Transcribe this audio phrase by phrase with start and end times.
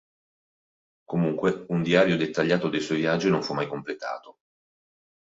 [1.05, 4.39] Comunque, un diario dettagliato dei suoi viaggi non fu mai completato.